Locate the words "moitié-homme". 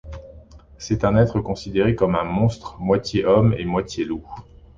2.79-3.53